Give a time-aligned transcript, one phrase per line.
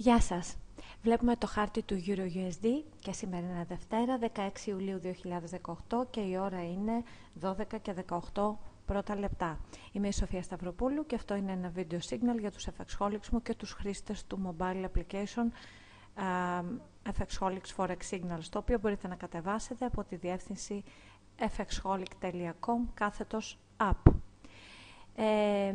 [0.00, 0.56] Γεια σας.
[1.02, 2.66] Βλέπουμε το χάρτη του EuroUSD
[3.00, 5.00] και σήμερα είναι Δευτέρα, 16 Ιουλίου
[5.90, 7.02] 2018 και η ώρα είναι
[7.40, 7.94] 12 και
[8.34, 9.58] 18 πρώτα λεπτά.
[9.92, 13.54] Είμαι η Σοφία Σταυροπούλου και αυτό είναι ένα βίντεο signal για τους FXholics μου και
[13.54, 15.46] τους χρήστες του mobile application
[16.16, 16.64] uh,
[17.18, 20.82] FXholics Forex Signals, το οποίο μπορείτε να κατεβάσετε από τη διεύθυνση
[21.56, 24.12] fxholic.com κάθετος app.
[25.14, 25.74] Ε,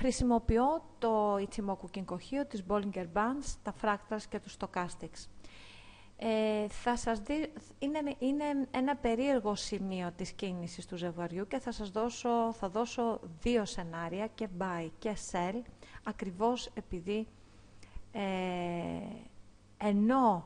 [0.00, 5.26] Χρησιμοποιώ το Ichimoku Kinkohio, τις Bollinger Bands, τα Fractals και τους Stochastics.
[6.16, 11.72] Ε, θα σας δει, είναι, είναι ένα περίεργο σημείο της κίνησης του ζευγαριού και θα
[11.72, 15.60] σας δώσω, θα δώσω δύο σενάρια και buy και sell
[16.04, 17.26] ακριβώς επειδή
[18.12, 18.20] ε,
[19.76, 20.44] ενώ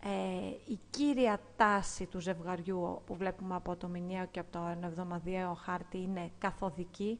[0.00, 5.54] ε, η κύρια τάση του ζευγαριού που βλέπουμε από το μηνιαίο και από το εβδομαδιαίο
[5.54, 7.18] χάρτη είναι καθοδική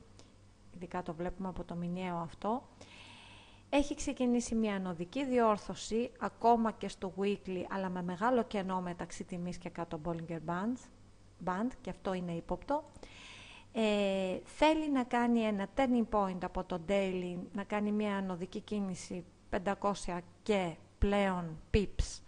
[0.75, 2.62] ειδικά το βλέπουμε από το μηνιαίο αυτό,
[3.75, 9.59] έχει ξεκινήσει μια ανωδική διόρθωση ακόμα και στο weekly, αλλά με μεγάλο κενό μεταξύ τιμής
[9.59, 10.77] και κάτω Bollinger Band,
[11.45, 12.84] band και αυτό είναι ύποπτο.
[13.73, 19.25] Ε, θέλει να κάνει ένα turning point από το daily, να κάνει μια ανωδική κίνηση
[19.50, 22.20] 500 και πλέον pips,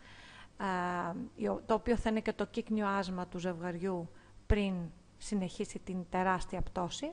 [1.67, 4.09] το οποίο θα είναι και το κύκνιο άσμα του ζευγαριού
[4.47, 4.75] πριν
[5.19, 7.13] συνεχίσει την τεράστια πτώση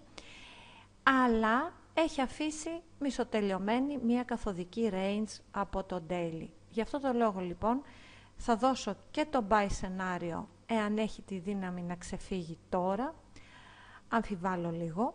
[1.03, 6.47] αλλά έχει αφήσει μισοτελειωμένη μία καθοδική range από το daily.
[6.69, 7.81] Γι' αυτό το λόγο λοιπόν
[8.37, 13.15] θα δώσω και το buy σενάριο εάν έχει τη δύναμη να ξεφύγει τώρα,
[14.07, 15.13] αμφιβάλλω λίγο,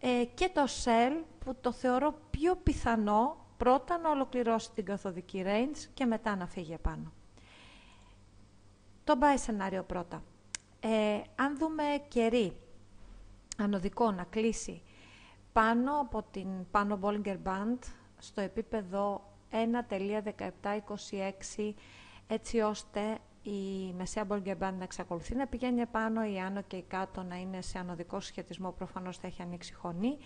[0.00, 5.86] ε, και το sell που το θεωρώ πιο πιθανό πρώτα να ολοκληρώσει την καθοδική range
[5.94, 7.12] και μετά να φύγει επάνω.
[9.04, 10.22] Το buy σενάριο πρώτα.
[10.80, 12.56] Ε, αν δούμε κερί
[13.58, 14.82] ανωδικό να κλείσει
[15.52, 17.78] πάνω από την πάνω Bollinger Band
[18.18, 21.72] στο επίπεδο 1.1726
[22.26, 26.82] έτσι ώστε η μεσαία Bollinger Band να εξακολουθεί να πηγαίνει πάνω, η άνω και η
[26.82, 30.18] κάτω να είναι σε ανωδικό συσχετισμό, προφανώς θα έχει ανοίξει χωνή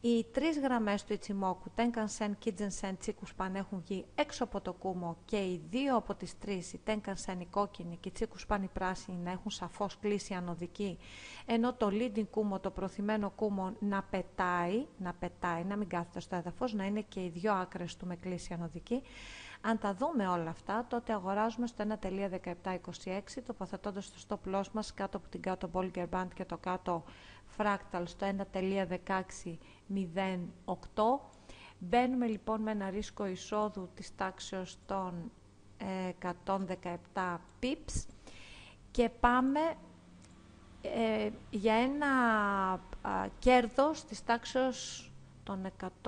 [0.00, 5.36] οι τρεις γραμμές του Ιτσιμόκου, Τένκανσεν, Κίτζενσεν, Τσίκουσπαν έχουν βγει έξω από το κούμο και
[5.36, 9.30] οι δύο από τις τρεις, η Τένκανσεν η κόκκινη και η Τσίκουσπαν η πράσινη, να
[9.30, 10.98] έχουν σαφώς κλείσει ανωδική,
[11.46, 16.36] ενώ το leading κούμο, το προθυμένο κούμο να πετάει, να πετάει, να μην κάθεται στο
[16.36, 19.02] έδαφος, να είναι και οι δύο άκρες του με κλείσει ανωδική.
[19.60, 25.16] Αν τα δούμε όλα αυτά, τότε αγοράζουμε στο 1.1726, τοποθετώντας το stop loss μας κάτω
[25.16, 27.04] από την κάτω Bollinger Band και το κάτω
[27.58, 28.38] Fractal στο 1.1608.
[31.78, 35.30] Μπαίνουμε λοιπόν με ένα ρίσκο εισόδου της τάξεως των
[36.46, 36.58] 117
[37.62, 38.06] pips
[38.90, 39.60] και πάμε
[40.82, 42.08] ε, για ένα
[43.02, 45.10] α, κέρδος της τάξεως
[45.42, 45.66] των
[46.02, 46.06] 170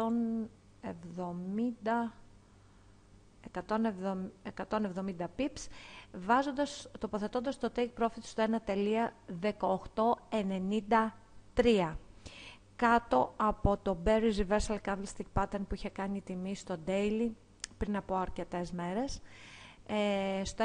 [3.54, 5.66] 170 pips,
[6.12, 8.42] βάζοντας, τοποθετώντας το take profit στο
[11.62, 11.94] 1.1893
[12.76, 17.31] κάτω από το Berry Reversal Candlestick Pattern που είχε κάνει η τιμή στο daily
[17.78, 19.21] πριν από αρκετές μέρες
[19.87, 20.65] ε, στο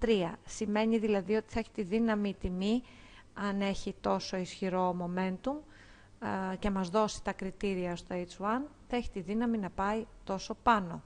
[0.00, 2.82] 1.1893 σημαίνει δηλαδή ότι θα έχει τη δύναμη τιμή
[3.34, 5.56] αν έχει τόσο ισχυρό momentum
[6.52, 10.54] ε, και μας δώσει τα κριτήρια στο H1 θα έχει τη δύναμη να πάει τόσο
[10.62, 11.02] πάνω.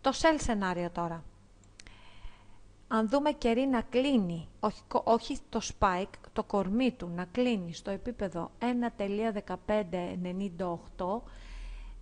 [0.00, 1.24] Το sell σενάριο τώρα.
[2.88, 7.90] Αν δούμε κερί να κλείνει, όχι, όχι το spike, το κορμί του να κλείνει στο
[7.90, 8.66] επίπεδο 1.1598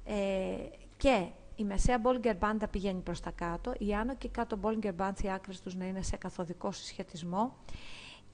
[0.05, 0.57] ε,
[0.97, 1.27] και
[1.57, 5.31] η μεσαία Bollinger Band πηγαίνει προς τα κάτω, η άνω και κάτω Bollinger Band οι
[5.31, 7.53] άκρες τους να είναι σε καθοδικό συσχετισμό,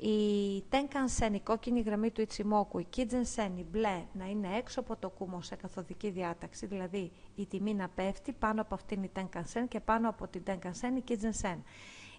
[0.05, 4.97] η Tenkan-sen, η κόκκινη γραμμή του Ιτσιμόκου, η Kidzen-sen, η μπλε, να είναι έξω από
[4.97, 9.65] το κούμο σε καθοδική διάταξη, δηλαδή η τιμή να πέφτει πάνω από αυτήν η Tenkan-sen
[9.69, 11.57] και πάνω από την Tenkan-sen η Kidzen-sen.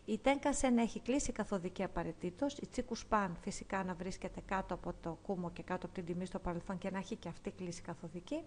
[0.05, 5.17] Η Tenkan-sen έχει κλείσει καθοδική απαραίτητος, η Τσίκου Σπαν φυσικά να βρίσκεται κάτω από το
[5.21, 8.43] κούμο και κάτω από την τιμή στο παρελθόν και να έχει και αυτή κλείσει καθοδική.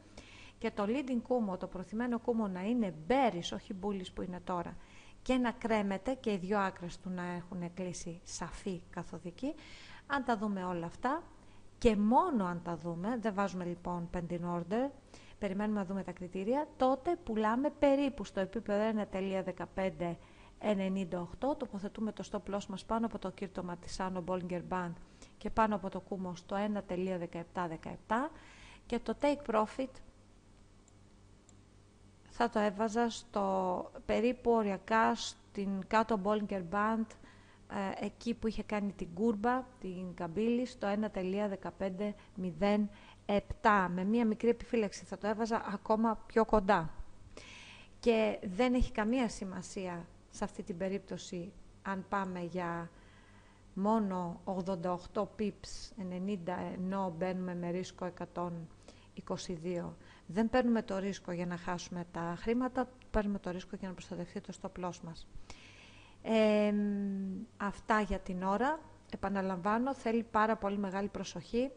[0.58, 4.76] Και το leading κούμο, το προθυμένο κούμο να είναι bearish, όχι bullish που είναι τώρα,
[5.23, 9.55] και να κρέμεται και οι δύο άκρες του να έχουν κλείσει σαφή καθοδική.
[10.06, 11.23] Αν τα δούμε όλα αυτά
[11.79, 14.91] και μόνο αν τα δούμε, δεν βάζουμε λοιπόν pending order,
[15.38, 19.05] περιμένουμε να δούμε τα κριτήρια, τότε πουλάμε περίπου στο επίπεδο
[20.61, 24.93] 1.1598, τοποθετούμε το stop loss μας πάνω από το κύρτωμα της Άνω Bollinger Band
[25.38, 26.56] και πάνω από το κούμο στο
[26.88, 27.93] 1.1717
[28.87, 29.91] και το take profit
[32.29, 37.06] θα το έβαζα στο περίπου οριακά στην κάτω Bollinger Band
[37.70, 42.87] ε, εκεί που είχε κάνει την κούρμπα, την καμπύλη, στο 1.1509.
[43.26, 46.91] 7 με μία μικρή επιφύλαξη θα το έβαζα ακόμα πιο κοντά.
[48.00, 51.52] Και δεν έχει καμία σημασία σε αυτή την περίπτωση
[51.82, 52.90] αν πάμε για
[53.75, 56.38] μόνο 88 pips 90
[56.75, 58.50] ενώ μπαίνουμε με ρίσκο 122.
[60.26, 64.40] Δεν παίρνουμε το ρίσκο για να χάσουμε τα χρήματα, παίρνουμε το ρίσκο για να προστατευτεί
[64.40, 65.26] το stop loss μας.
[67.56, 68.81] αυτά για την ώρα.
[69.12, 71.70] Επαναλαμβάνω, θέλει πάρα πολύ μεγάλη προσοχή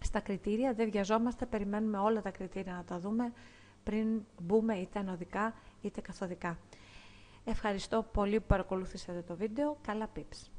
[0.00, 0.72] στα κριτήρια.
[0.74, 3.32] Δεν βιαζόμαστε, περιμένουμε όλα τα κριτήρια να τα δούμε
[3.84, 6.58] πριν μπούμε είτε ανωδικά είτε καθοδικά.
[7.48, 9.78] Ευχαριστώ πολύ που παρακολουθήσατε το βίντεο.
[9.86, 10.55] Καλά pips!